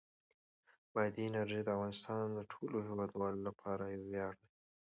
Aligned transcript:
بادي 0.93 1.23
انرژي 1.29 1.61
د 1.63 1.67
افغانستان 1.75 2.23
د 2.33 2.39
ټولو 2.51 2.77
هیوادوالو 2.87 3.39
لپاره 3.47 3.83
یو 3.95 4.01
ویاړ 4.11 4.33
دی. 4.41 4.49